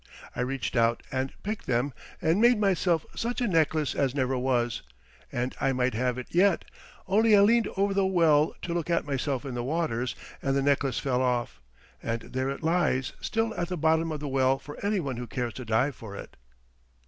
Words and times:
I 0.35 0.41
reached 0.41 0.75
out 0.75 1.03
and 1.11 1.31
picked 1.43 1.67
them 1.67 1.93
and 2.23 2.41
made 2.41 2.57
myself 2.59 3.05
such 3.15 3.39
a 3.39 3.47
necklace 3.47 3.93
as 3.93 4.15
never 4.15 4.35
was, 4.35 4.81
and 5.31 5.55
I 5.61 5.73
might 5.73 5.93
have 5.93 6.17
it 6.17 6.25
yet 6.33 6.65
only 7.05 7.35
I 7.35 7.41
leaned 7.41 7.67
over 7.77 7.93
the 7.93 8.07
well 8.07 8.55
to 8.63 8.73
look 8.73 8.89
at 8.89 9.05
myself 9.05 9.45
in 9.45 9.53
the 9.53 9.63
waters, 9.63 10.15
and 10.41 10.55
the 10.55 10.63
necklace 10.63 10.97
fell 10.97 11.21
off, 11.21 11.61
and 12.01 12.21
there 12.23 12.49
it 12.49 12.63
lies 12.63 13.13
still 13.21 13.53
at 13.53 13.67
the 13.67 13.77
bottom 13.77 14.11
of 14.11 14.19
the 14.19 14.27
well 14.27 14.57
for 14.57 14.83
any 14.83 14.99
one 14.99 15.17
who 15.17 15.27
cares 15.27 15.53
to 15.53 15.65
dive 15.65 15.95
for 15.95 16.15
it." 16.15 16.35